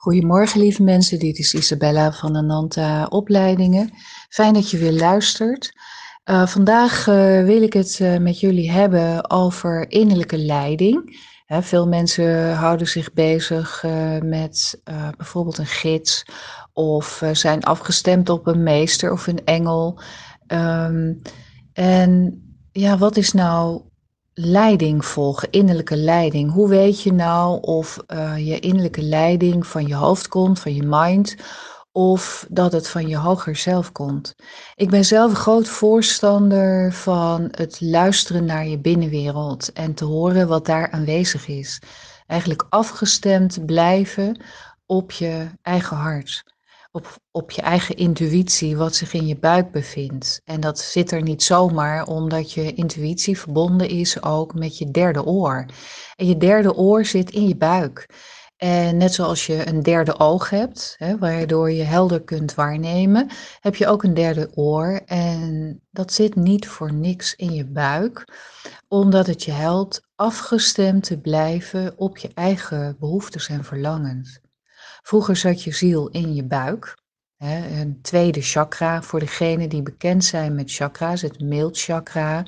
Goedemorgen 0.00 0.60
lieve 0.60 0.82
mensen, 0.82 1.18
dit 1.18 1.38
is 1.38 1.54
Isabella 1.54 2.12
van 2.12 2.36
Ananta 2.36 3.06
Opleidingen. 3.06 3.90
Fijn 4.28 4.52
dat 4.52 4.70
je 4.70 4.78
weer 4.78 4.92
luistert. 4.92 5.72
Uh, 6.24 6.46
vandaag 6.46 7.06
uh, 7.06 7.44
wil 7.44 7.62
ik 7.62 7.72
het 7.72 7.98
uh, 7.98 8.16
met 8.18 8.40
jullie 8.40 8.70
hebben 8.70 9.30
over 9.30 9.90
innerlijke 9.90 10.38
leiding. 10.38 11.26
Veel 11.46 11.88
mensen 11.88 12.54
houden 12.54 12.86
zich 12.88 13.12
bezig 13.12 13.84
met 14.22 14.80
bijvoorbeeld 15.16 15.58
een 15.58 15.66
gids 15.66 16.24
of 16.72 17.22
zijn 17.32 17.62
afgestemd 17.62 18.28
op 18.28 18.46
een 18.46 18.62
meester 18.62 19.12
of 19.12 19.26
een 19.26 19.44
engel. 19.44 20.00
Um, 20.46 21.22
en 21.72 22.42
ja, 22.72 22.98
wat 22.98 23.16
is 23.16 23.32
nou 23.32 23.82
leiding 24.34 25.04
volgen, 25.04 25.50
innerlijke 25.50 25.96
leiding. 25.96 26.52
Hoe 26.52 26.68
weet 26.68 27.02
je 27.02 27.12
nou 27.12 27.60
of 27.60 27.98
uh, 28.08 28.46
je 28.46 28.60
innerlijke 28.60 29.02
leiding 29.02 29.66
van 29.66 29.86
je 29.86 29.94
hoofd 29.94 30.28
komt, 30.28 30.60
van 30.60 30.74
je 30.74 30.82
mind, 30.82 31.36
of 31.92 32.46
dat 32.48 32.72
het 32.72 32.88
van 32.88 33.08
je 33.08 33.16
hoger 33.16 33.56
zelf 33.56 33.92
komt? 33.92 34.34
Ik 34.74 34.90
ben 34.90 35.04
zelf 35.04 35.30
een 35.30 35.36
groot 35.36 35.68
voorstander 35.68 36.92
van 36.92 37.48
het 37.50 37.80
luisteren 37.80 38.44
naar 38.44 38.66
je 38.66 38.78
binnenwereld 38.78 39.72
en 39.72 39.94
te 39.94 40.04
horen 40.04 40.48
wat 40.48 40.66
daar 40.66 40.90
aanwezig 40.90 41.48
is. 41.48 41.82
Eigenlijk 42.26 42.66
afgestemd 42.68 43.66
blijven 43.66 44.42
op 44.86 45.10
je 45.10 45.46
eigen 45.62 45.96
hart 45.96 46.44
op, 46.90 47.16
op 47.30 47.50
je 47.50 47.62
eigen 47.62 47.96
intuïtie, 47.96 48.76
wat 48.76 48.94
zich 48.94 49.12
in 49.12 49.26
je 49.26 49.38
buik 49.38 49.70
bevindt. 49.70 50.40
En 50.44 50.60
dat 50.60 50.78
zit 50.78 51.10
er 51.10 51.22
niet 51.22 51.42
zomaar 51.42 52.06
omdat 52.06 52.52
je 52.52 52.74
intuïtie 52.74 53.38
verbonden 53.38 53.88
is 53.88 54.22
ook 54.22 54.54
met 54.54 54.78
je 54.78 54.90
derde 54.90 55.24
oor. 55.24 55.66
En 56.16 56.26
je 56.26 56.36
derde 56.36 56.74
oor 56.74 57.04
zit 57.04 57.30
in 57.30 57.48
je 57.48 57.56
buik. 57.56 58.06
En 58.56 58.96
net 58.96 59.14
zoals 59.14 59.46
je 59.46 59.66
een 59.68 59.82
derde 59.82 60.18
oog 60.18 60.50
hebt, 60.50 60.94
hè, 60.98 61.18
waardoor 61.18 61.70
je 61.70 61.82
helder 61.82 62.22
kunt 62.22 62.54
waarnemen, 62.54 63.30
heb 63.60 63.74
je 63.76 63.86
ook 63.86 64.02
een 64.02 64.14
derde 64.14 64.50
oor. 64.54 65.00
En 65.06 65.80
dat 65.90 66.12
zit 66.12 66.34
niet 66.34 66.68
voor 66.68 66.92
niks 66.92 67.34
in 67.34 67.52
je 67.52 67.66
buik, 67.66 68.24
omdat 68.88 69.26
het 69.26 69.44
je 69.44 69.52
helpt 69.52 70.00
afgestemd 70.14 71.04
te 71.04 71.18
blijven 71.20 71.98
op 71.98 72.18
je 72.18 72.30
eigen 72.34 72.96
behoeftes 72.98 73.48
en 73.48 73.64
verlangens. 73.64 74.40
Vroeger 75.02 75.36
zat 75.36 75.62
je 75.62 75.72
ziel 75.72 76.08
in 76.08 76.34
je 76.34 76.44
buik. 76.44 76.98
Hè, 77.36 77.80
een 77.80 77.98
tweede 78.02 78.42
chakra, 78.42 79.02
voor 79.02 79.20
degenen 79.20 79.68
die 79.68 79.82
bekend 79.82 80.24
zijn 80.24 80.54
met 80.54 80.72
chakra's, 80.72 81.22
het 81.22 81.36
chakra, 81.70 82.46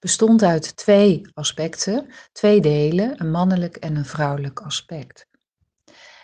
bestond 0.00 0.42
uit 0.42 0.76
twee 0.76 1.20
aspecten, 1.34 2.06
twee 2.32 2.60
delen, 2.60 3.20
een 3.20 3.30
mannelijk 3.30 3.76
en 3.76 3.96
een 3.96 4.04
vrouwelijk 4.04 4.60
aspect. 4.60 5.26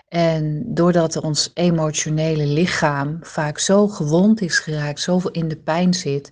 En 0.09 0.75
doordat 0.75 1.17
ons 1.17 1.51
emotionele 1.55 2.47
lichaam 2.47 3.19
vaak 3.21 3.59
zo 3.59 3.89
gewond 3.89 4.41
is 4.41 4.59
geraakt, 4.59 5.01
zoveel 5.01 5.31
in 5.31 5.49
de 5.49 5.57
pijn 5.57 5.95
zit, 5.95 6.31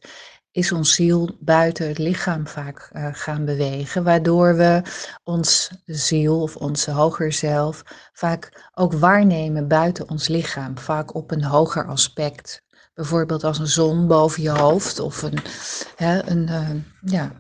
is 0.59 0.73
ons 0.73 0.95
ziel 0.95 1.37
buiten 1.41 1.89
het 1.89 1.98
lichaam 1.98 2.47
vaak 2.47 2.91
uh, 2.92 3.09
gaan 3.12 3.45
bewegen, 3.45 4.05
waardoor 4.05 4.56
we 4.56 4.83
ons 5.25 5.70
ziel 5.84 6.42
of 6.42 6.56
onze 6.56 6.91
hoger 6.91 7.33
zelf 7.33 7.83
vaak 8.12 8.70
ook 8.75 8.92
waarnemen 8.92 9.69
buiten 9.69 10.09
ons 10.09 10.28
lichaam, 10.28 10.78
vaak 10.78 11.15
op 11.15 11.31
een 11.31 11.45
hoger 11.45 11.87
aspect. 11.87 12.62
Bijvoorbeeld 12.95 13.45
als 13.45 13.59
een 13.59 13.67
zon 13.67 14.06
boven 14.06 14.42
je 14.42 14.50
hoofd 14.50 14.98
of 14.98 15.23
een, 15.23 15.39
hè, 15.97 16.28
een 16.31 16.48
uh, 16.48 16.70
ja, 17.12 17.33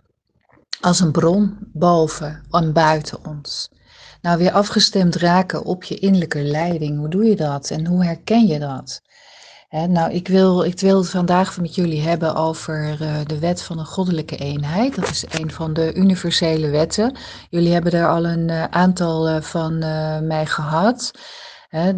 als 0.80 1.00
een 1.00 1.12
bron 1.12 1.58
boven 1.72 2.42
en 2.50 2.72
buiten 2.72 3.24
ons. 3.24 3.68
Nou, 4.20 4.38
weer 4.38 4.52
afgestemd 4.52 5.16
raken 5.16 5.64
op 5.64 5.84
je 5.84 5.98
innerlijke 5.98 6.42
leiding. 6.42 6.98
Hoe 6.98 7.08
doe 7.08 7.24
je 7.24 7.36
dat 7.36 7.70
en 7.70 7.86
hoe 7.86 8.04
herken 8.04 8.46
je 8.46 8.58
dat? 8.58 9.02
Nou, 9.68 10.12
ik 10.12 10.28
wil, 10.28 10.64
ik 10.64 10.80
wil 10.80 10.98
het 10.98 11.10
vandaag 11.10 11.60
met 11.60 11.74
jullie 11.74 12.00
hebben 12.00 12.34
over 12.34 12.98
uh, 13.02 13.18
de 13.26 13.38
wet 13.38 13.62
van 13.62 13.78
een 13.78 13.86
goddelijke 13.86 14.36
eenheid. 14.36 14.94
Dat 14.94 15.08
is 15.08 15.24
een 15.28 15.50
van 15.50 15.72
de 15.72 15.94
universele 15.94 16.68
wetten. 16.70 17.16
Jullie 17.50 17.72
hebben 17.72 17.92
er 17.92 18.08
al 18.08 18.26
een 18.26 18.48
uh, 18.48 18.64
aantal 18.64 19.28
uh, 19.28 19.40
van 19.40 19.78
mij 20.26 20.46
gehad. 20.46 21.10
Hè, 21.68 21.88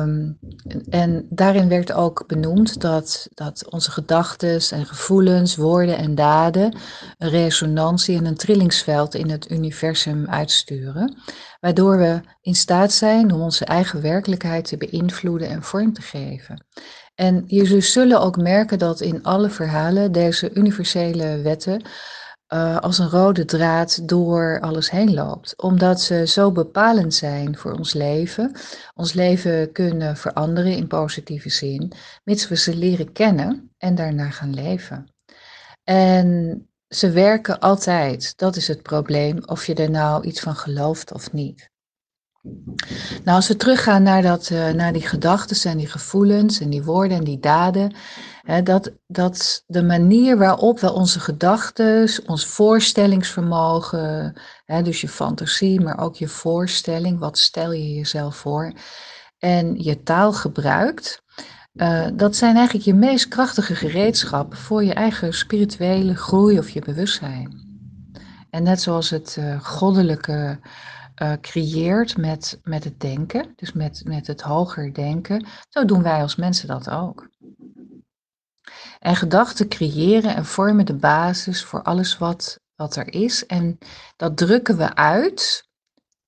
um, 0.00 0.38
en 0.90 1.26
daarin 1.30 1.68
werd 1.68 1.92
ook 1.92 2.24
benoemd 2.26 2.80
dat, 2.80 3.28
dat 3.34 3.70
onze 3.70 3.90
gedachten 3.90 4.60
en 4.70 4.86
gevoelens, 4.86 5.56
woorden 5.56 5.96
en 5.96 6.14
daden 6.14 6.78
een 7.18 7.28
resonantie 7.28 8.16
en 8.16 8.24
een 8.24 8.36
trillingsveld 8.36 9.14
in 9.14 9.30
het 9.30 9.50
universum 9.50 10.26
uitsturen, 10.28 11.18
waardoor 11.60 11.98
we 11.98 12.20
in 12.40 12.54
staat 12.54 12.92
zijn 12.92 13.32
om 13.32 13.40
onze 13.40 13.64
eigen 13.64 14.02
werkelijkheid 14.02 14.64
te 14.64 14.76
beïnvloeden 14.76 15.48
en 15.48 15.62
vorm 15.62 15.92
te 15.92 16.02
geven. 16.02 16.66
En 17.20 17.44
je 17.46 17.80
zullen 17.80 18.20
ook 18.20 18.36
merken 18.36 18.78
dat 18.78 19.00
in 19.00 19.22
alle 19.22 19.50
verhalen 19.50 20.12
deze 20.12 20.50
universele 20.54 21.40
wetten 21.42 21.82
uh, 22.48 22.78
als 22.78 22.98
een 22.98 23.08
rode 23.08 23.44
draad 23.44 24.08
door 24.08 24.60
alles 24.60 24.90
heen 24.90 25.14
loopt. 25.14 25.62
Omdat 25.62 26.00
ze 26.00 26.26
zo 26.26 26.52
bepalend 26.52 27.14
zijn 27.14 27.56
voor 27.56 27.72
ons 27.72 27.92
leven. 27.92 28.52
Ons 28.94 29.12
leven 29.12 29.72
kunnen 29.72 30.16
veranderen 30.16 30.76
in 30.76 30.86
positieve 30.86 31.50
zin, 31.50 31.92
mits 32.24 32.48
we 32.48 32.56
ze 32.56 32.76
leren 32.76 33.12
kennen 33.12 33.70
en 33.78 33.94
daarna 33.94 34.30
gaan 34.30 34.54
leven. 34.54 35.14
En 35.84 36.68
ze 36.88 37.10
werken 37.10 37.58
altijd. 37.58 38.36
Dat 38.36 38.56
is 38.56 38.68
het 38.68 38.82
probleem, 38.82 39.42
of 39.46 39.66
je 39.66 39.74
er 39.74 39.90
nou 39.90 40.24
iets 40.24 40.40
van 40.40 40.56
gelooft 40.56 41.12
of 41.12 41.32
niet. 41.32 41.70
Nou, 43.24 43.36
als 43.36 43.48
we 43.48 43.56
teruggaan 43.56 44.02
naar, 44.02 44.22
dat, 44.22 44.50
uh, 44.50 44.70
naar 44.70 44.92
die 44.92 45.06
gedachten 45.06 45.70
en 45.70 45.78
die 45.78 45.86
gevoelens 45.86 46.60
en 46.60 46.70
die 46.70 46.84
woorden 46.84 47.16
en 47.18 47.24
die 47.24 47.38
daden, 47.38 47.94
hè, 48.42 48.62
dat, 48.62 48.92
dat 49.06 49.64
de 49.66 49.82
manier 49.82 50.38
waarop 50.38 50.80
we 50.80 50.92
onze 50.92 51.20
gedachten, 51.20 52.10
ons 52.26 52.46
voorstellingsvermogen, 52.46 54.40
hè, 54.64 54.82
dus 54.82 55.00
je 55.00 55.08
fantasie, 55.08 55.80
maar 55.80 55.98
ook 55.98 56.16
je 56.16 56.28
voorstelling, 56.28 57.18
wat 57.18 57.38
stel 57.38 57.72
je 57.72 57.94
jezelf 57.94 58.36
voor, 58.36 58.72
en 59.38 59.82
je 59.82 60.02
taal 60.02 60.32
gebruikt, 60.32 61.22
uh, 61.74 62.06
dat 62.14 62.36
zijn 62.36 62.56
eigenlijk 62.56 62.86
je 62.86 62.94
meest 62.94 63.28
krachtige 63.28 63.74
gereedschappen 63.74 64.58
voor 64.58 64.84
je 64.84 64.94
eigen 64.94 65.34
spirituele 65.34 66.14
groei 66.14 66.58
of 66.58 66.70
je 66.70 66.80
bewustzijn. 66.80 67.66
En 68.50 68.62
net 68.62 68.80
zoals 68.80 69.10
het 69.10 69.36
uh, 69.38 69.60
goddelijke 69.60 70.58
uh, 71.22 71.32
creëert 71.40 72.16
met, 72.16 72.60
met 72.62 72.84
het 72.84 73.00
denken, 73.00 73.52
dus 73.56 73.72
met, 73.72 74.02
met 74.04 74.26
het 74.26 74.40
hoger 74.40 74.94
denken, 74.94 75.46
zo 75.68 75.84
doen 75.84 76.02
wij 76.02 76.22
als 76.22 76.36
mensen 76.36 76.68
dat 76.68 76.90
ook. 76.90 77.28
En 78.98 79.16
gedachten 79.16 79.68
creëren 79.68 80.36
en 80.36 80.44
vormen 80.44 80.86
de 80.86 80.96
basis 80.96 81.64
voor 81.64 81.82
alles 81.82 82.18
wat, 82.18 82.60
wat 82.74 82.96
er 82.96 83.12
is. 83.12 83.46
En 83.46 83.78
dat 84.16 84.36
drukken 84.36 84.76
we 84.76 84.94
uit 84.94 85.68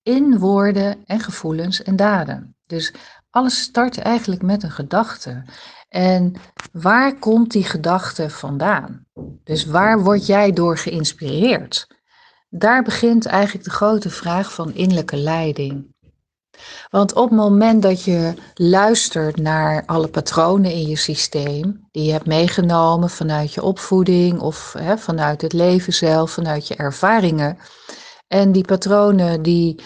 in 0.02 0.38
woorden 0.38 1.04
en 1.04 1.20
gevoelens 1.20 1.82
en 1.82 1.96
daden. 1.96 2.56
Dus 2.66 2.92
alles 3.30 3.60
start 3.60 3.98
eigenlijk 3.98 4.42
met 4.42 4.62
een 4.62 4.70
gedachte. 4.70 5.44
En 5.88 6.34
waar 6.72 7.18
komt 7.18 7.50
die 7.50 7.64
gedachte 7.64 8.30
vandaan? 8.30 9.06
Dus 9.44 9.64
waar 9.64 10.02
word 10.02 10.26
jij 10.26 10.52
door 10.52 10.78
geïnspireerd? 10.78 11.86
Daar 12.53 12.83
begint 12.83 13.27
eigenlijk 13.27 13.65
de 13.65 13.71
grote 13.71 14.11
vraag 14.11 14.53
van 14.53 14.75
innerlijke 14.75 15.16
leiding. 15.16 15.94
Want 16.91 17.15
op 17.15 17.28
het 17.28 17.38
moment 17.38 17.83
dat 17.83 18.03
je 18.05 18.34
luistert 18.55 19.37
naar 19.37 19.83
alle 19.87 20.09
patronen 20.09 20.72
in 20.72 20.88
je 20.88 20.97
systeem, 20.97 21.88
die 21.91 22.05
je 22.05 22.12
hebt 22.12 22.27
meegenomen 22.27 23.11
vanuit 23.11 23.55
je 23.55 23.62
opvoeding 23.62 24.41
of 24.41 24.75
hè, 24.78 24.99
vanuit 24.99 25.43
het 25.43 25.53
leven 25.53 25.93
zelf, 25.93 26.31
vanuit 26.31 26.69
je 26.69 26.77
ervaringen, 26.77 27.59
en 28.27 28.53
die 28.53 28.65
patronen 28.65 29.43
die 29.43 29.82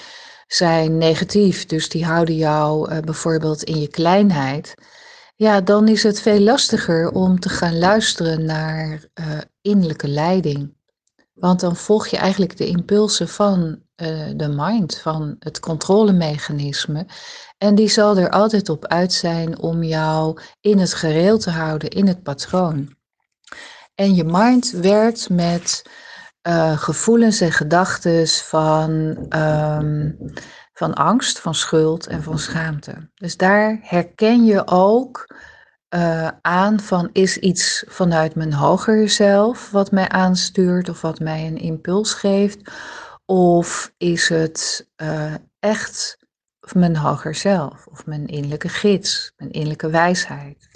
zijn 0.47 0.99
negatief, 0.99 1.67
dus 1.67 1.89
die 1.89 2.05
houden 2.05 2.37
jou 2.37 2.93
uh, 2.93 2.99
bijvoorbeeld 2.99 3.63
in 3.63 3.81
je 3.81 3.89
kleinheid, 3.89 4.75
ja, 5.37 5.61
dan 5.61 5.89
is 5.89 6.03
het 6.03 6.21
veel 6.21 6.41
lastiger 6.41 7.11
om 7.11 7.41
te 7.41 7.49
gaan 7.49 7.79
luisteren 7.79 8.45
naar 8.45 9.05
uh, 9.15 9.39
innerlijke 9.61 10.09
leiding. 10.09 10.75
Want 11.35 11.61
dan 11.61 11.77
volg 11.77 12.07
je 12.07 12.17
eigenlijk 12.17 12.57
de 12.57 12.67
impulsen 12.67 13.29
van 13.29 13.83
uh, 13.97 14.31
de 14.37 14.49
mind, 14.49 14.99
van 14.99 15.37
het 15.39 15.61
controlemechanisme. 15.61 17.07
En 17.59 17.75
die 17.75 17.89
zal 17.89 18.17
er 18.17 18.31
altijd 18.31 18.69
op 18.69 18.87
uit 18.87 19.13
zijn 19.13 19.59
om 19.59 19.83
jou 19.83 20.41
in 20.61 20.79
het 20.79 20.95
gereel 20.95 21.39
te 21.39 21.51
houden, 21.51 21.89
in 21.89 22.07
het 22.07 22.23
patroon. 22.23 22.97
En 23.95 24.15
je 24.15 24.25
mind 24.25 24.71
werkt 24.71 25.29
met 25.29 25.83
uh, 26.49 26.79
gevoelens 26.79 27.41
en 27.41 27.53
gedachten 27.53 28.29
van, 28.29 28.91
um, 29.37 30.19
van 30.73 30.95
angst, 30.95 31.39
van 31.39 31.55
schuld 31.55 32.07
en 32.07 32.23
van 32.23 32.39
schaamte. 32.39 33.11
Dus 33.15 33.37
daar 33.37 33.79
herken 33.83 34.45
je 34.45 34.67
ook 34.67 35.27
uh, 35.95 36.29
aan 36.41 36.81
van 36.81 37.11
is 37.13 37.39
iets 37.39 37.85
vanuit 37.87 38.35
mijn 38.35 38.53
hogere 38.53 39.09
zelf 39.09 39.71
wat 39.71 39.91
mij 39.91 40.09
aanstuurt 40.09 40.89
of 40.89 41.01
wat 41.01 41.21
mij 41.21 41.47
een 41.47 41.59
impuls 41.59 42.15
geeft? 42.15 42.71
Of 43.25 43.93
is 43.97 44.29
het 44.29 44.89
uh, 44.97 45.35
echt 45.59 46.19
mijn 46.73 46.97
hoger 46.97 47.35
zelf 47.35 47.87
of 47.87 48.07
mijn 48.07 48.27
innerlijke 48.27 48.69
gids, 48.69 49.33
mijn 49.37 49.51
innerlijke 49.51 49.91
wijsheid. 49.91 50.69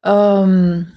Um, 0.00 0.94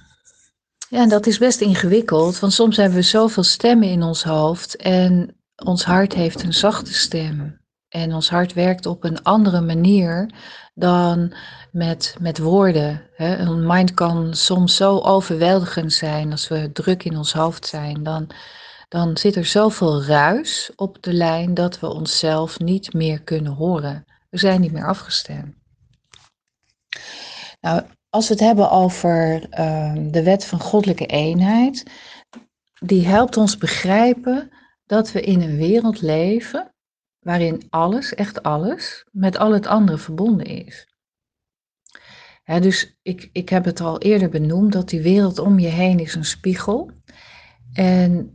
ja, 0.88 1.02
en 1.02 1.08
dat 1.08 1.26
is 1.26 1.38
best 1.38 1.60
ingewikkeld, 1.60 2.38
want 2.38 2.52
soms 2.52 2.76
hebben 2.76 2.98
we 2.98 3.04
zoveel 3.04 3.42
stemmen 3.42 3.88
in 3.88 4.02
ons 4.02 4.22
hoofd 4.22 4.76
en 4.76 5.36
ons 5.64 5.84
hart 5.84 6.12
heeft 6.12 6.42
een 6.42 6.52
zachte 6.52 6.94
stem. 6.94 7.59
En 7.90 8.14
ons 8.14 8.30
hart 8.30 8.52
werkt 8.52 8.86
op 8.86 9.04
een 9.04 9.22
andere 9.22 9.60
manier 9.60 10.30
dan 10.74 11.34
met, 11.72 12.16
met 12.20 12.38
woorden. 12.38 13.02
Hè. 13.14 13.36
Een 13.36 13.66
mind 13.66 13.94
kan 13.94 14.34
soms 14.34 14.76
zo 14.76 14.98
overweldigend 14.98 15.92
zijn 15.92 16.30
als 16.30 16.48
we 16.48 16.72
druk 16.72 17.04
in 17.04 17.16
ons 17.16 17.32
hoofd 17.32 17.66
zijn. 17.66 18.02
Dan, 18.02 18.30
dan 18.88 19.16
zit 19.16 19.36
er 19.36 19.44
zoveel 19.44 20.04
ruis 20.04 20.72
op 20.76 21.02
de 21.02 21.12
lijn 21.12 21.54
dat 21.54 21.80
we 21.80 21.86
onszelf 21.86 22.58
niet 22.58 22.92
meer 22.92 23.22
kunnen 23.22 23.52
horen. 23.52 24.04
We 24.28 24.38
zijn 24.38 24.60
niet 24.60 24.72
meer 24.72 24.86
afgestemd. 24.86 25.54
Nou, 27.60 27.82
als 28.10 28.28
we 28.28 28.34
het 28.34 28.42
hebben 28.42 28.70
over 28.70 29.46
ehm, 29.50 30.10
de 30.10 30.22
wet 30.22 30.44
van 30.44 30.60
goddelijke 30.60 31.06
eenheid, 31.06 31.84
die 32.80 33.06
helpt 33.06 33.36
ons 33.36 33.56
begrijpen 33.56 34.50
dat 34.86 35.12
we 35.12 35.20
in 35.20 35.40
een 35.40 35.56
wereld 35.56 36.00
leven 36.00 36.69
waarin 37.20 37.62
alles, 37.70 38.14
echt 38.14 38.42
alles, 38.42 39.04
met 39.10 39.38
al 39.38 39.52
het 39.52 39.66
andere 39.66 39.98
verbonden 39.98 40.46
is. 40.46 40.88
dus 42.44 42.98
ik, 43.02 43.28
ik 43.32 43.48
heb 43.48 43.64
het 43.64 43.80
al 43.80 43.98
eerder 43.98 44.28
benoemd 44.28 44.72
dat 44.72 44.88
die 44.88 45.02
wereld 45.02 45.38
om 45.38 45.58
je 45.58 45.68
heen 45.68 45.98
is 45.98 46.14
een 46.14 46.24
spiegel. 46.24 46.90
En 47.72 48.32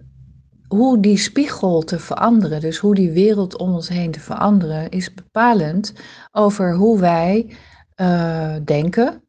hoe 0.67 0.99
die 0.99 1.17
spiegel 1.17 1.81
te 1.81 1.99
veranderen, 1.99 2.61
dus 2.61 2.77
hoe 2.77 2.95
die 2.95 3.11
wereld 3.11 3.57
om 3.57 3.73
ons 3.73 3.89
heen 3.89 4.11
te 4.11 4.19
veranderen, 4.19 4.89
is 4.89 5.13
bepalend 5.13 5.93
over 6.31 6.75
hoe 6.75 6.99
wij 6.99 7.55
uh, 7.95 8.55
denken 8.63 9.23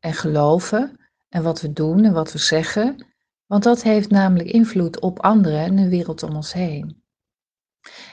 en 0.00 0.12
geloven 0.12 0.96
en 1.28 1.42
wat 1.42 1.60
we 1.60 1.72
doen 1.72 2.04
en 2.04 2.12
wat 2.12 2.32
we 2.32 2.38
zeggen. 2.38 3.06
Want 3.46 3.62
dat 3.62 3.82
heeft 3.82 4.10
namelijk 4.10 4.48
invloed 4.48 5.00
op 5.00 5.20
anderen 5.20 5.60
en 5.60 5.76
de 5.76 5.88
wereld 5.88 6.22
om 6.22 6.36
ons 6.36 6.52
heen. 6.52 7.01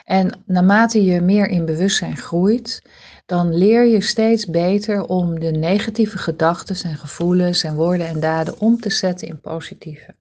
En 0.04 0.42
naarmate 0.46 1.04
je 1.04 1.20
meer 1.20 1.48
in 1.48 1.64
bewustzijn 1.64 2.16
groeit, 2.16 2.82
dan 3.26 3.54
leer 3.54 3.84
je 3.86 4.00
steeds 4.00 4.46
beter 4.46 5.04
om 5.04 5.40
de 5.40 5.50
negatieve 5.50 6.18
gedachten 6.18 6.90
en 6.90 6.96
gevoelens 6.96 7.64
en 7.64 7.74
woorden 7.74 8.06
en 8.06 8.20
daden 8.20 8.60
om 8.60 8.80
te 8.80 8.90
zetten 8.90 9.28
in 9.28 9.40
positieve. 9.40 10.14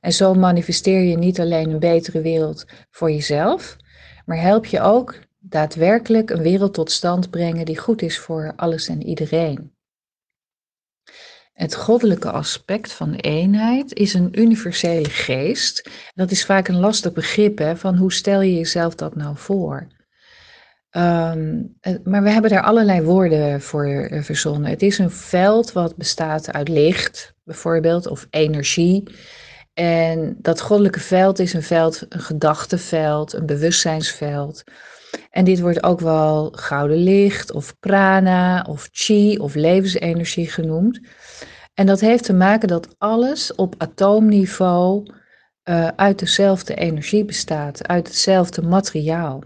En 0.00 0.12
zo 0.12 0.34
manifesteer 0.34 1.00
je 1.00 1.18
niet 1.18 1.40
alleen 1.40 1.70
een 1.70 1.78
betere 1.78 2.20
wereld 2.20 2.66
voor 2.90 3.10
jezelf, 3.10 3.76
maar 4.26 4.40
help 4.40 4.66
je 4.66 4.80
ook 4.80 5.14
daadwerkelijk 5.38 6.30
een 6.30 6.42
wereld 6.42 6.74
tot 6.74 6.90
stand 6.90 7.30
brengen 7.30 7.64
die 7.64 7.78
goed 7.78 8.02
is 8.02 8.18
voor 8.18 8.52
alles 8.56 8.88
en 8.88 9.02
iedereen. 9.02 9.72
Het 11.52 11.74
goddelijke 11.74 12.30
aspect 12.30 12.92
van 12.92 13.14
eenheid 13.14 13.94
is 13.94 14.14
een 14.14 14.40
universele 14.40 15.08
geest. 15.08 15.90
Dat 16.14 16.30
is 16.30 16.44
vaak 16.44 16.68
een 16.68 16.78
lastig 16.80 17.12
begrip, 17.12 17.58
hè, 17.58 17.76
van 17.76 17.96
hoe 17.96 18.12
stel 18.12 18.40
je 18.40 18.54
jezelf 18.54 18.94
dat 18.94 19.16
nou 19.16 19.36
voor? 19.36 19.86
Ehm, 20.90 21.62
maar 22.04 22.22
we 22.22 22.30
hebben 22.30 22.50
daar 22.50 22.62
allerlei 22.62 23.02
woorden 23.02 23.60
voor 23.60 23.86
uh, 23.86 24.22
verzonnen. 24.22 24.70
Het 24.70 24.82
is 24.82 24.98
een 24.98 25.10
veld 25.10 25.72
wat 25.72 25.96
bestaat 25.96 26.52
uit 26.52 26.68
licht, 26.68 27.34
bijvoorbeeld, 27.44 28.06
of 28.06 28.26
energie. 28.30 29.02
En 29.74 30.36
dat 30.38 30.60
goddelijke 30.60 31.00
veld 31.00 31.38
is 31.38 31.52
een 31.52 31.62
veld, 31.62 32.06
een 32.08 32.20
gedachtenveld, 32.20 33.32
een 33.32 33.46
bewustzijnsveld. 33.46 34.64
En 35.30 35.44
dit 35.44 35.60
wordt 35.60 35.82
ook 35.82 36.00
wel 36.00 36.50
gouden 36.50 36.96
licht, 36.96 37.52
of 37.52 37.78
prana, 37.80 38.66
of 38.68 38.88
chi, 38.92 39.38
of 39.38 39.54
levensenergie 39.54 40.50
genoemd. 40.50 41.00
En 41.74 41.86
dat 41.86 42.00
heeft 42.00 42.24
te 42.24 42.32
maken 42.32 42.68
dat 42.68 42.94
alles 42.98 43.54
op 43.54 43.74
atoomniveau 43.78 45.12
uh, 45.64 45.88
uit 45.96 46.18
dezelfde 46.18 46.74
energie 46.74 47.24
bestaat, 47.24 47.88
uit 47.88 48.06
hetzelfde 48.06 48.62
materiaal. 48.62 49.42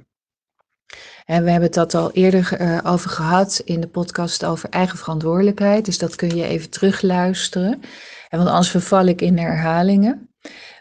En 1.25 1.44
we 1.44 1.50
hebben 1.50 1.69
het 1.69 1.75
dat 1.75 1.94
al 1.94 2.12
eerder 2.12 2.61
uh, 2.61 2.79
over 2.84 3.11
gehad 3.11 3.61
in 3.64 3.81
de 3.81 3.88
podcast 3.88 4.44
over 4.44 4.69
eigen 4.69 4.99
verantwoordelijkheid. 4.99 5.84
Dus 5.84 5.99
dat 5.99 6.17
kun 6.17 6.37
je 6.37 6.44
even 6.44 6.70
terugluisteren. 6.70 7.81
En 8.28 8.38
want 8.38 8.50
anders 8.50 8.70
verval 8.70 9.05
ik 9.06 9.20
in 9.20 9.38
herhalingen. 9.38 10.31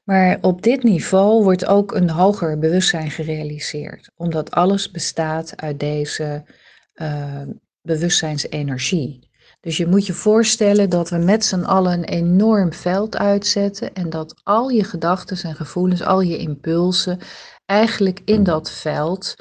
Maar 0.04 0.38
op 0.42 0.62
dit 0.62 0.84
niveau 0.84 1.44
wordt 1.44 1.66
ook 1.66 1.92
een 1.92 2.10
hoger 2.10 2.60
bewustzijn 2.60 3.12
gerealiseerd, 3.12 4.12
omdat 4.16 4.52
alles 4.52 4.92
bestaat 4.92 5.62
uit 5.62 5.80
deze 5.80 6.44
uh, 6.96 7.42
bewustzijnsenergie. 7.82 9.34
Dus 9.60 9.78
je 9.78 9.88
moet 9.88 10.06
je 10.06 10.14
voorstellen 10.14 10.90
dat 10.90 11.10
we 11.10 11.18
met 11.18 11.46
z'n 11.46 11.64
allen 11.64 11.94
een 11.94 12.04
enorm 12.04 12.74
veld 12.74 13.18
uitzetten 13.18 13.94
en 13.94 14.10
dat 14.10 14.42
al 14.44 14.70
je 14.70 14.84
gedachten 14.84 15.50
en 15.50 15.56
gevoelens, 15.56 16.02
al 16.02 16.22
je 16.22 16.38
impulsen, 16.38 17.20
eigenlijk 17.66 18.22
in 18.26 18.44
dat 18.44 18.72
veld 18.72 19.36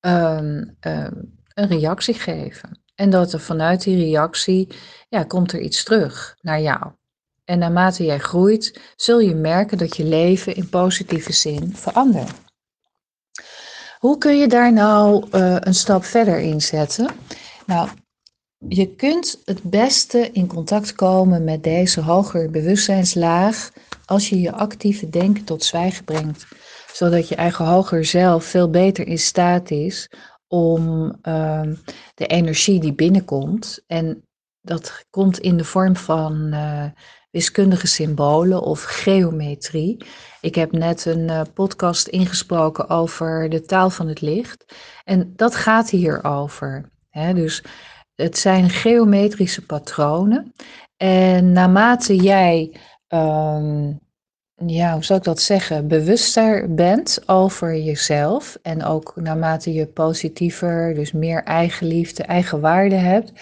um, 0.00 0.76
um, 0.80 1.34
een 1.54 1.68
reactie 1.68 2.14
geven. 2.14 2.80
En 2.94 3.10
dat 3.10 3.32
er 3.32 3.40
vanuit 3.40 3.82
die 3.82 3.96
reactie, 3.96 4.68
ja, 5.08 5.24
komt 5.24 5.52
er 5.52 5.60
iets 5.60 5.84
terug 5.84 6.36
naar 6.40 6.60
jou. 6.60 6.92
En 7.46 7.58
naarmate 7.58 8.04
jij 8.04 8.18
groeit, 8.18 8.80
zul 8.96 9.18
je 9.18 9.34
merken 9.34 9.78
dat 9.78 9.96
je 9.96 10.04
leven 10.04 10.54
in 10.54 10.68
positieve 10.68 11.32
zin 11.32 11.76
verandert. 11.76 12.32
Hoe 13.98 14.18
kun 14.18 14.38
je 14.38 14.48
daar 14.48 14.72
nou 14.72 15.26
uh, 15.32 15.56
een 15.60 15.74
stap 15.74 16.04
verder 16.04 16.38
in 16.38 16.60
zetten? 16.60 17.10
Nou, 17.66 17.88
je 18.68 18.94
kunt 18.94 19.40
het 19.44 19.62
beste 19.62 20.30
in 20.32 20.46
contact 20.46 20.94
komen 20.94 21.44
met 21.44 21.62
deze 21.62 22.00
hogere 22.00 22.48
bewustzijnslaag 22.48 23.70
als 24.04 24.28
je 24.28 24.40
je 24.40 24.52
actieve 24.52 25.08
denken 25.08 25.44
tot 25.44 25.64
zwijgen 25.64 26.04
brengt, 26.04 26.46
zodat 26.92 27.28
je 27.28 27.34
eigen 27.34 27.64
hoger 27.64 28.04
zelf 28.04 28.44
veel 28.44 28.70
beter 28.70 29.06
in 29.06 29.18
staat 29.18 29.70
is 29.70 30.10
om 30.48 31.14
uh, 31.22 31.62
de 32.14 32.26
energie 32.26 32.80
die 32.80 32.94
binnenkomt, 32.94 33.82
en 33.86 34.25
dat 34.66 35.04
komt 35.10 35.38
in 35.38 35.56
de 35.56 35.64
vorm 35.64 35.96
van 35.96 36.50
uh, 36.52 36.84
wiskundige 37.30 37.86
symbolen 37.86 38.62
of 38.62 38.82
geometrie. 38.82 40.04
Ik 40.40 40.54
heb 40.54 40.72
net 40.72 41.04
een 41.04 41.28
uh, 41.28 41.40
podcast 41.54 42.06
ingesproken 42.06 42.88
over 42.88 43.48
de 43.48 43.62
taal 43.62 43.90
van 43.90 44.08
het 44.08 44.20
licht 44.20 44.64
en 45.04 45.32
dat 45.36 45.54
gaat 45.54 45.90
hierover. 45.90 46.90
Hè? 47.10 47.34
Dus 47.34 47.62
het 48.14 48.38
zijn 48.38 48.70
geometrische 48.70 49.66
patronen. 49.66 50.52
En 50.96 51.52
naarmate 51.52 52.16
jij, 52.16 52.72
um, 53.08 54.00
ja, 54.66 54.92
hoe 54.92 55.04
zou 55.04 55.18
ik 55.18 55.24
dat 55.24 55.40
zeggen, 55.40 55.88
bewuster 55.88 56.74
bent 56.74 57.22
over 57.26 57.76
jezelf 57.76 58.58
en 58.62 58.84
ook 58.84 59.12
naarmate 59.16 59.72
je 59.72 59.86
positiever, 59.86 60.94
dus 60.94 61.12
meer 61.12 61.42
eigenliefde, 61.42 62.22
eigenwaarde 62.22 62.94
hebt, 62.94 63.32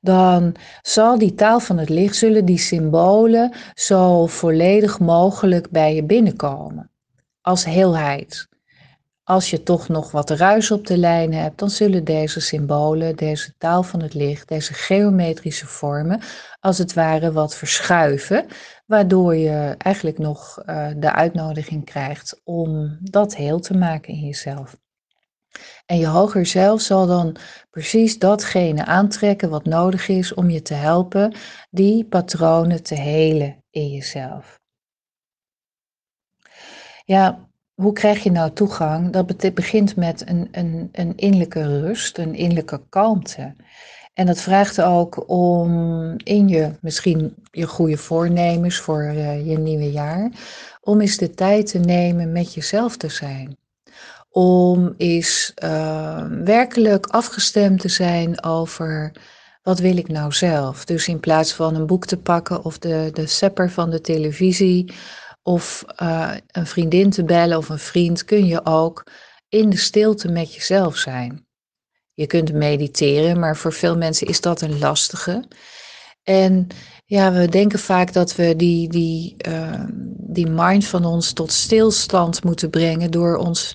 dan 0.00 0.54
zal 0.82 1.18
die 1.18 1.34
taal 1.34 1.60
van 1.60 1.78
het 1.78 1.88
licht, 1.88 2.16
zullen 2.16 2.44
die 2.44 2.58
symbolen 2.58 3.52
zo 3.74 4.26
volledig 4.26 5.00
mogelijk 5.00 5.70
bij 5.70 5.94
je 5.94 6.04
binnenkomen. 6.04 6.90
Als 7.40 7.64
heelheid. 7.64 8.48
Als 9.24 9.50
je 9.50 9.62
toch 9.62 9.88
nog 9.88 10.10
wat 10.10 10.30
ruis 10.30 10.70
op 10.70 10.86
de 10.86 10.98
lijn 10.98 11.34
hebt, 11.34 11.58
dan 11.58 11.70
zullen 11.70 12.04
deze 12.04 12.40
symbolen, 12.40 13.16
deze 13.16 13.54
taal 13.58 13.82
van 13.82 14.02
het 14.02 14.14
licht, 14.14 14.48
deze 14.48 14.74
geometrische 14.74 15.66
vormen, 15.66 16.20
als 16.60 16.78
het 16.78 16.94
ware 16.94 17.32
wat 17.32 17.56
verschuiven, 17.56 18.46
waardoor 18.86 19.34
je 19.34 19.74
eigenlijk 19.78 20.18
nog 20.18 20.62
uh, 20.66 20.88
de 20.96 21.12
uitnodiging 21.12 21.84
krijgt 21.84 22.40
om 22.44 22.98
dat 23.00 23.36
heel 23.36 23.60
te 23.60 23.76
maken 23.76 24.14
in 24.14 24.20
jezelf. 24.20 24.76
En 25.88 25.98
je 25.98 26.06
hoger 26.06 26.46
zelf 26.46 26.80
zal 26.80 27.06
dan 27.06 27.36
precies 27.70 28.18
datgene 28.18 28.84
aantrekken 28.84 29.50
wat 29.50 29.64
nodig 29.64 30.08
is 30.08 30.34
om 30.34 30.50
je 30.50 30.62
te 30.62 30.74
helpen 30.74 31.34
die 31.70 32.04
patronen 32.04 32.82
te 32.82 32.94
helen 32.94 33.64
in 33.70 33.90
jezelf. 33.90 34.60
Ja, 37.04 37.48
hoe 37.74 37.92
krijg 37.92 38.22
je 38.22 38.30
nou 38.30 38.52
toegang? 38.52 39.12
Dat 39.12 39.54
begint 39.54 39.96
met 39.96 40.28
een, 40.28 40.48
een, 40.50 40.88
een 40.92 41.16
innerlijke 41.16 41.80
rust, 41.80 42.18
een 42.18 42.34
innerlijke 42.34 42.82
kalmte. 42.88 43.54
En 44.14 44.26
dat 44.26 44.40
vraagt 44.40 44.80
ook 44.80 45.28
om 45.28 46.14
in 46.16 46.48
je, 46.48 46.72
misschien 46.80 47.34
je 47.50 47.66
goede 47.66 47.96
voornemens 47.96 48.78
voor 48.78 49.02
uh, 49.02 49.46
je 49.46 49.58
nieuwe 49.58 49.90
jaar, 49.90 50.30
om 50.80 51.00
eens 51.00 51.16
de 51.16 51.30
tijd 51.30 51.66
te 51.66 51.78
nemen 51.78 52.32
met 52.32 52.54
jezelf 52.54 52.96
te 52.96 53.08
zijn. 53.08 53.56
Om 54.30 54.94
eens 54.96 55.52
uh, 55.64 56.24
werkelijk 56.44 57.06
afgestemd 57.06 57.80
te 57.80 57.88
zijn 57.88 58.44
over 58.44 59.12
wat 59.62 59.78
wil 59.78 59.96
ik 59.96 60.08
nou 60.08 60.32
zelf. 60.32 60.84
Dus 60.84 61.08
in 61.08 61.20
plaats 61.20 61.52
van 61.52 61.74
een 61.74 61.86
boek 61.86 62.06
te 62.06 62.16
pakken 62.16 62.64
of 62.64 62.78
de, 62.78 63.10
de 63.12 63.26
sepper 63.26 63.70
van 63.70 63.90
de 63.90 64.00
televisie 64.00 64.94
of 65.42 65.84
uh, 66.02 66.34
een 66.46 66.66
vriendin 66.66 67.10
te 67.10 67.24
bellen 67.24 67.58
of 67.58 67.68
een 67.68 67.78
vriend, 67.78 68.24
kun 68.24 68.46
je 68.46 68.64
ook 68.64 69.04
in 69.48 69.70
de 69.70 69.76
stilte 69.76 70.28
met 70.28 70.54
jezelf 70.54 70.96
zijn. 70.96 71.46
Je 72.14 72.26
kunt 72.26 72.52
mediteren, 72.52 73.38
maar 73.38 73.56
voor 73.56 73.72
veel 73.72 73.96
mensen 73.96 74.26
is 74.26 74.40
dat 74.40 74.60
een 74.60 74.78
lastige. 74.78 75.44
En 76.22 76.66
ja, 77.04 77.32
we 77.32 77.48
denken 77.48 77.78
vaak 77.78 78.12
dat 78.12 78.34
we 78.34 78.56
die, 78.56 78.88
die, 78.88 79.36
uh, 79.48 79.84
die 80.16 80.46
mind 80.46 80.86
van 80.86 81.04
ons 81.04 81.32
tot 81.32 81.52
stilstand 81.52 82.44
moeten 82.44 82.70
brengen 82.70 83.10
door 83.10 83.36
ons 83.36 83.72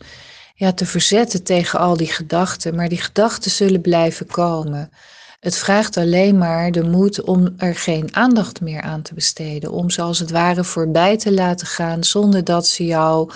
ja, 0.63 0.74
te 0.74 0.86
verzetten 0.86 1.43
tegen 1.43 1.79
al 1.79 1.98
die 1.98 2.12
gedachten. 2.12 2.75
Maar 2.75 2.89
die 2.89 3.01
gedachten 3.01 3.51
zullen 3.51 3.82
blijven 3.82 4.25
komen. 4.25 4.89
Het 5.39 5.58
vraagt 5.58 5.98
alleen 5.98 6.38
maar 6.38 6.72
de 6.72 6.84
moed 6.84 7.22
om 7.22 7.53
er 7.58 7.75
geen 7.75 8.15
aandacht 8.15 8.62
meer 8.62 8.82
aan 8.82 9.01
te 9.01 9.13
besteden. 9.13 9.72
Om 9.72 9.89
ze 9.89 10.01
als 10.01 10.20
het 10.20 10.32
ware 10.32 10.63
voorbij 10.63 11.17
te 11.17 11.34
laten 11.34 11.67
gaan 11.67 12.03
zonder 12.03 12.43
dat 12.43 12.67
ze 12.67 12.86
jou 12.86 13.32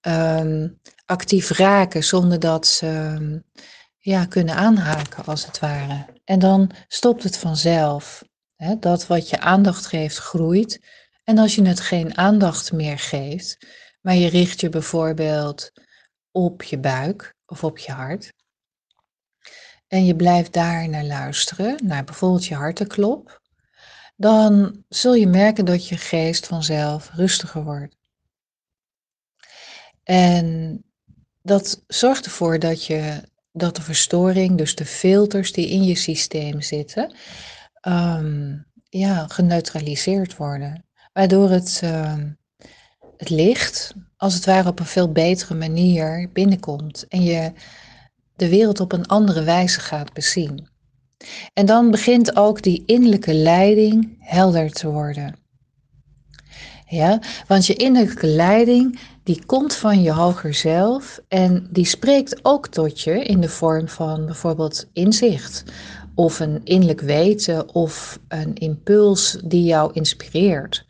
um, 0.00 0.80
actief 1.06 1.50
raken, 1.50 2.04
zonder 2.04 2.40
dat 2.40 2.66
ze 2.66 2.86
um, 2.86 3.44
ja, 3.98 4.24
kunnen 4.24 4.54
aanhaken 4.54 5.24
als 5.24 5.46
het 5.46 5.58
ware. 5.58 6.06
En 6.24 6.38
dan 6.38 6.70
stopt 6.88 7.22
het 7.22 7.36
vanzelf. 7.36 8.22
Dat 8.80 9.06
wat 9.06 9.30
je 9.30 9.40
aandacht 9.40 9.86
geeft 9.86 10.18
groeit. 10.18 10.80
En 11.24 11.38
als 11.38 11.54
je 11.54 11.66
het 11.66 11.80
geen 11.80 12.16
aandacht 12.16 12.72
meer 12.72 12.98
geeft, 12.98 13.66
maar 14.00 14.14
je 14.14 14.28
richt 14.28 14.60
je 14.60 14.68
bijvoorbeeld 14.68 15.72
op 16.34 16.62
je 16.62 16.78
buik 16.78 17.34
of 17.46 17.64
op 17.64 17.78
je 17.78 17.92
hart. 17.92 18.32
En 19.86 20.04
je 20.04 20.16
blijft 20.16 20.52
daar 20.52 20.88
naar 20.88 21.04
luisteren, 21.04 21.86
naar 21.86 22.04
bijvoorbeeld 22.04 22.46
je 22.46 22.54
hartenklop. 22.54 23.40
Dan 24.16 24.84
zul 24.88 25.14
je 25.14 25.26
merken 25.26 25.64
dat 25.64 25.88
je 25.88 25.96
geest 25.96 26.46
vanzelf 26.46 27.10
rustiger 27.10 27.64
wordt. 27.64 27.96
En 30.02 30.82
dat 31.42 31.84
zorgt 31.86 32.24
ervoor 32.24 32.58
dat, 32.58 32.84
je, 32.84 33.22
dat 33.52 33.76
de 33.76 33.82
verstoring, 33.82 34.58
dus 34.58 34.74
de 34.74 34.86
filters 34.86 35.52
die 35.52 35.68
in 35.68 35.84
je 35.84 35.96
systeem 35.96 36.62
zitten, 36.62 37.14
um, 37.88 38.66
ja, 38.88 39.26
geneutraliseerd 39.26 40.36
worden. 40.36 40.86
Waardoor 41.12 41.50
het, 41.50 41.80
uh, 41.84 42.22
het 43.16 43.30
licht, 43.30 43.94
als 44.24 44.34
het 44.34 44.44
ware 44.44 44.68
op 44.68 44.78
een 44.80 44.86
veel 44.86 45.12
betere 45.12 45.54
manier 45.54 46.28
binnenkomt. 46.32 47.08
En 47.08 47.22
je 47.22 47.52
de 48.36 48.48
wereld 48.48 48.80
op 48.80 48.92
een 48.92 49.06
andere 49.06 49.42
wijze 49.42 49.80
gaat 49.80 50.12
bezien. 50.12 50.68
En 51.52 51.66
dan 51.66 51.90
begint 51.90 52.36
ook 52.36 52.62
die 52.62 52.82
innerlijke 52.86 53.34
leiding 53.34 54.16
helder 54.20 54.72
te 54.72 54.88
worden. 54.88 55.36
Ja, 56.88 57.20
want 57.46 57.66
je 57.66 57.74
innerlijke 57.74 58.26
leiding 58.26 58.98
die 59.22 59.44
komt 59.46 59.74
van 59.74 60.02
je 60.02 60.12
hoger 60.12 60.54
zelf 60.54 61.20
en 61.28 61.68
die 61.70 61.86
spreekt 61.86 62.44
ook 62.44 62.68
tot 62.68 63.00
je 63.00 63.24
in 63.24 63.40
de 63.40 63.48
vorm 63.48 63.88
van 63.88 64.26
bijvoorbeeld 64.26 64.86
inzicht 64.92 65.64
of 66.14 66.40
een 66.40 66.60
innerlijk 66.64 67.00
weten 67.00 67.74
of 67.74 68.18
een 68.28 68.54
impuls 68.54 69.38
die 69.44 69.64
jou 69.64 69.92
inspireert. 69.92 70.86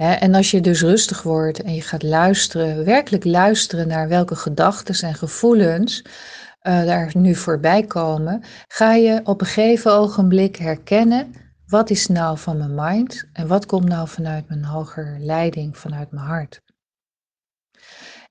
En 0.00 0.34
als 0.34 0.50
je 0.50 0.60
dus 0.60 0.80
rustig 0.82 1.22
wordt 1.22 1.62
en 1.62 1.74
je 1.74 1.80
gaat 1.82 2.02
luisteren, 2.02 2.84
werkelijk 2.84 3.24
luisteren 3.24 3.88
naar 3.88 4.08
welke 4.08 4.36
gedachten 4.36 5.08
en 5.08 5.14
gevoelens 5.14 6.02
uh, 6.02 6.84
daar 6.84 7.10
nu 7.14 7.34
voorbij 7.34 7.82
komen, 7.82 8.42
ga 8.68 8.94
je 8.94 9.20
op 9.24 9.40
een 9.40 9.46
gegeven 9.46 9.92
ogenblik 9.92 10.56
herkennen 10.56 11.32
wat 11.66 11.90
is 11.90 12.06
nou 12.06 12.38
van 12.38 12.58
mijn 12.58 12.74
mind 12.74 13.28
en 13.32 13.46
wat 13.46 13.66
komt 13.66 13.88
nou 13.88 14.08
vanuit 14.08 14.48
mijn 14.48 14.64
hoger 14.64 15.16
leiding, 15.18 15.78
vanuit 15.78 16.10
mijn 16.10 16.26
hart. 16.26 16.60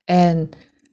En 0.04 0.50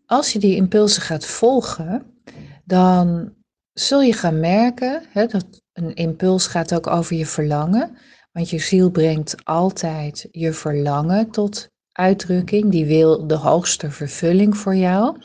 als 0.06 0.33
je 0.33 0.38
die 0.38 0.56
impulsen 0.56 1.02
gaat 1.02 1.26
volgen, 1.26 2.23
dan 2.64 3.35
zul 3.73 4.02
je 4.02 4.12
gaan 4.12 4.40
merken 4.40 5.02
dat 5.12 5.62
een 5.73 5.95
impuls 5.95 6.47
gaat 6.47 6.75
ook 6.75 6.87
over 6.87 7.16
je 7.16 7.26
verlangen. 7.26 7.97
Want 8.37 8.50
je 8.50 8.59
ziel 8.59 8.90
brengt 8.90 9.45
altijd 9.45 10.28
je 10.31 10.52
verlangen 10.52 11.31
tot 11.31 11.69
uitdrukking. 11.93 12.71
Die 12.71 12.87
wil 12.87 13.26
de 13.26 13.35
hoogste 13.35 13.90
vervulling 13.90 14.57
voor 14.57 14.75
jou. 14.75 15.19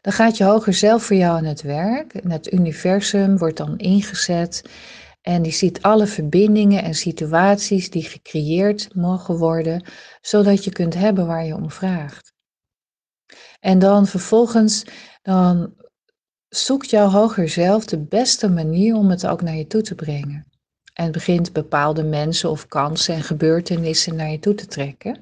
Dan 0.00 0.12
gaat 0.12 0.36
je 0.36 0.44
hoger 0.44 0.74
zelf 0.74 1.02
voor 1.02 1.16
jou 1.16 1.36
aan 1.36 1.44
het 1.44 1.62
werk. 1.62 2.14
En 2.14 2.30
het 2.30 2.52
universum 2.52 3.38
wordt 3.38 3.56
dan 3.56 3.78
ingezet. 3.78 4.64
En 5.20 5.42
die 5.42 5.52
ziet 5.52 5.82
alle 5.82 6.06
verbindingen 6.06 6.82
en 6.82 6.94
situaties 6.94 7.90
die 7.90 8.02
gecreëerd 8.02 8.94
mogen 8.94 9.36
worden, 9.36 9.84
zodat 10.20 10.64
je 10.64 10.72
kunt 10.72 10.94
hebben 10.94 11.26
waar 11.26 11.44
je 11.44 11.54
om 11.54 11.70
vraagt. 11.70 12.32
En 13.60 13.78
dan 13.78 14.06
vervolgens, 14.06 14.84
dan 15.22 15.74
zoekt 16.48 16.90
jouw 16.90 17.08
hoger 17.08 17.48
zelf 17.48 17.84
de 17.84 17.98
beste 17.98 18.48
manier 18.50 18.94
om 18.94 19.10
het 19.10 19.26
ook 19.26 19.42
naar 19.42 19.56
je 19.56 19.66
toe 19.66 19.82
te 19.82 19.94
brengen. 19.94 20.51
En 20.92 21.12
begint 21.12 21.52
bepaalde 21.52 22.02
mensen 22.02 22.50
of 22.50 22.66
kansen 22.66 23.14
en 23.14 23.22
gebeurtenissen 23.22 24.16
naar 24.16 24.30
je 24.30 24.38
toe 24.38 24.54
te 24.54 24.66
trekken. 24.66 25.18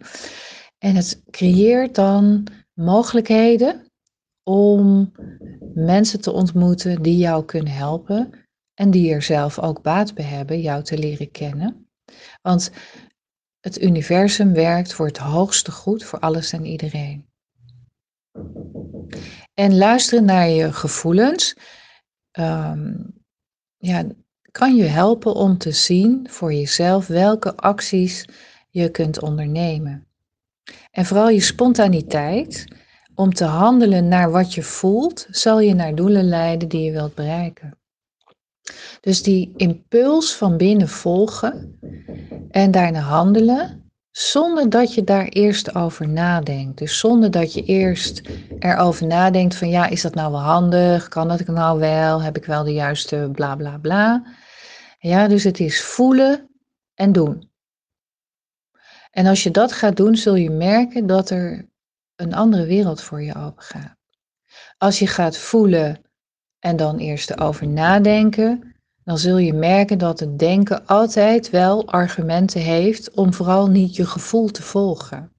En 0.79 0.95
het 0.95 1.23
creëert 1.31 1.95
dan 1.95 2.47
mogelijkheden 2.75 3.87
om 4.43 5.13
mensen 5.75 6.21
te 6.21 6.33
ontmoeten 6.33 7.03
die 7.03 7.17
jou 7.17 7.45
kunnen 7.45 7.73
helpen 7.73 8.33
en 8.75 8.91
die 8.91 9.13
er 9.13 9.23
zelf 9.23 9.59
ook 9.59 9.83
baat 9.83 10.15
bij 10.15 10.25
hebben 10.25 10.61
jou 10.61 10.83
te 10.83 10.99
leren 10.99 11.31
kennen. 11.31 11.89
Want 12.43 12.71
het 13.61 13.83
universum 13.83 14.53
werkt 14.53 14.93
voor 14.93 15.07
het 15.07 15.19
hoogste 15.19 15.71
goed 15.71 16.05
voor 16.05 16.19
alles 16.19 16.53
en 16.53 16.65
iedereen. 16.65 17.29
En 19.55 19.77
luisteren 19.77 20.25
naar 20.25 20.49
je 20.49 20.73
gevoelens 20.73 21.57
um, 22.39 23.15
ja, 23.77 24.05
kan 24.53 24.77
je 24.77 24.85
helpen 24.85 25.35
om 25.35 25.59
te 25.59 25.73
zien 25.73 26.27
voor 26.31 26.53
jezelf 26.53 27.07
welke 27.07 27.57
acties 27.57 28.25
je 28.69 28.91
kunt 28.91 29.23
ondernemen. 29.23 30.07
En 30.91 31.05
vooral 31.05 31.29
je 31.29 31.41
spontaniteit 31.41 32.65
om 33.15 33.35
te 33.35 33.45
handelen 33.45 34.09
naar 34.09 34.31
wat 34.31 34.55
je 34.55 34.63
voelt, 34.63 35.27
zal 35.31 35.61
je 35.61 35.75
naar 35.75 35.95
doelen 35.95 36.25
leiden 36.25 36.69
die 36.69 36.83
je 36.83 36.93
wilt 36.93 37.15
bereiken. 37.15 37.79
Dus 39.01 39.23
die 39.23 39.53
impuls 39.57 40.35
van 40.35 40.57
binnen 40.57 40.89
volgen 40.89 41.79
en 42.51 42.71
daarna 42.71 43.01
handelen, 43.01 43.80
zonder 44.11 44.71
dat 44.71 44.95
je 44.95 45.05
daar 45.05 45.25
eerst 45.25 45.75
over 45.75 46.09
nadenkt. 46.09 46.79
Dus 46.79 46.99
zonder 46.99 47.31
dat 47.31 47.55
je 47.55 47.63
eerst 47.65 48.23
erover 48.59 49.07
nadenkt 49.07 49.55
van 49.55 49.69
ja, 49.69 49.87
is 49.87 50.03
dat 50.03 50.15
nou 50.15 50.33
wel 50.33 50.41
handig? 50.41 51.09
Kan 51.09 51.29
dat 51.29 51.41
ik 51.41 51.49
nou 51.49 51.79
wel? 51.79 52.23
Heb 52.23 52.37
ik 52.37 52.45
wel 52.45 52.65
de 52.65 52.73
juiste 52.73 53.29
bla 53.33 53.57
bla 53.57 53.79
bla? 53.79 54.27
Ja, 54.99 55.29
dus 55.29 55.45
het 55.45 55.61
is 55.61 55.83
voelen 55.83 56.51
en 56.95 57.13
doen. 57.13 57.51
En 59.11 59.27
als 59.27 59.43
je 59.43 59.51
dat 59.51 59.73
gaat 59.73 59.97
doen, 59.97 60.17
zul 60.17 60.35
je 60.35 60.51
merken 60.51 61.07
dat 61.07 61.31
er 61.31 61.69
een 62.17 62.35
andere 62.35 62.67
wereld 62.67 63.03
voor 63.03 63.23
je 63.23 63.35
open 63.35 63.63
gaat. 63.63 63.97
Als 64.79 64.99
je 64.99 65.07
gaat 65.07 65.37
voelen 65.37 66.03
en 66.59 66.77
dan 66.77 66.99
eerst 66.99 67.31
erover 67.31 67.69
nadenken, 67.69 68.70
dan 69.11 69.19
zul 69.19 69.39
je 69.39 69.53
merken 69.53 69.99
dat 69.99 70.21
het 70.21 70.39
denken 70.39 70.87
altijd 70.87 71.51
wel 71.51 71.89
argumenten 71.89 72.61
heeft 72.61 73.11
om 73.11 73.35
vooral 73.35 73.71
niet 73.71 73.97
je 73.97 74.07
gevoel 74.07 74.51
te 74.51 74.63
volgen. 74.63 75.33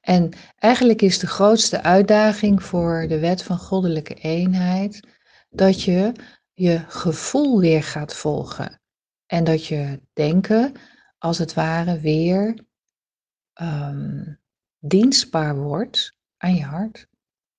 En 0.00 0.32
eigenlijk 0.58 1.02
is 1.02 1.18
de 1.18 1.26
grootste 1.26 1.82
uitdaging 1.82 2.62
voor 2.62 3.06
de 3.08 3.18
wet 3.18 3.42
van 3.42 3.58
goddelijke 3.58 4.14
eenheid 4.14 5.08
dat 5.50 5.82
je 5.82 6.12
je 6.52 6.84
gevoel 6.88 7.60
weer 7.60 7.82
gaat 7.82 8.14
volgen. 8.14 8.80
En 9.26 9.44
dat 9.44 9.66
je 9.66 10.00
denken 10.12 10.72
als 11.18 11.38
het 11.38 11.54
ware 11.54 12.00
weer 12.00 12.58
um, 13.62 14.40
dienstbaar 14.78 15.56
wordt 15.56 16.16
aan 16.36 16.54
je 16.54 16.64
hart. 16.64 17.06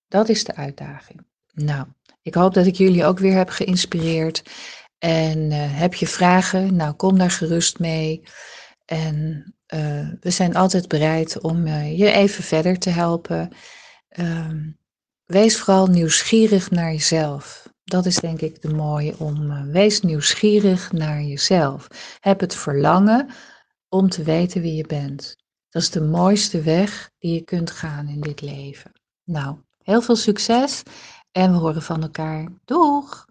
Dat 0.07 0.29
is 0.29 0.43
de 0.43 0.55
uitdaging. 0.55 1.25
Nou, 1.53 1.87
ik 2.27 2.33
hoop 2.33 2.53
dat 2.53 2.65
ik 2.65 2.75
jullie 2.75 3.05
ook 3.05 3.19
weer 3.19 3.35
heb 3.35 3.49
geïnspireerd. 3.49 4.43
En 4.97 5.51
uh, 5.51 5.79
heb 5.79 5.93
je 5.93 6.07
vragen? 6.07 6.75
Nou, 6.75 6.93
kom 6.93 7.17
daar 7.17 7.31
gerust 7.31 7.79
mee. 7.79 8.23
En 8.85 9.43
uh, 9.73 10.09
we 10.19 10.29
zijn 10.29 10.55
altijd 10.55 10.87
bereid 10.87 11.41
om 11.41 11.67
uh, 11.67 11.97
je 11.97 12.11
even 12.11 12.43
verder 12.43 12.77
te 12.79 12.89
helpen. 12.89 13.49
Uh, 14.19 14.51
wees 15.25 15.57
vooral 15.57 15.87
nieuwsgierig 15.87 16.71
naar 16.71 16.91
jezelf. 16.91 17.67
Dat 17.83 18.05
is 18.05 18.15
denk 18.15 18.41
ik 18.41 18.61
de 18.61 18.73
mooie 18.73 19.17
om. 19.17 19.71
wees 19.71 20.01
nieuwsgierig 20.01 20.91
naar 20.91 21.21
jezelf. 21.21 21.87
Heb 22.19 22.39
het 22.39 22.55
verlangen 22.55 23.29
om 23.89 24.09
te 24.09 24.23
weten 24.23 24.61
wie 24.61 24.75
je 24.75 24.87
bent. 24.87 25.35
Dat 25.69 25.81
is 25.81 25.89
de 25.89 26.01
mooiste 26.01 26.61
weg 26.61 27.11
die 27.19 27.33
je 27.33 27.41
kunt 27.41 27.71
gaan 27.71 28.07
in 28.07 28.21
dit 28.21 28.41
leven. 28.41 28.91
Nou, 29.23 29.57
heel 29.83 30.01
veel 30.01 30.15
succes 30.15 30.83
en 31.37 31.51
we 31.51 31.57
horen 31.57 31.81
van 31.81 32.01
elkaar. 32.01 32.47
Doeg! 32.65 33.26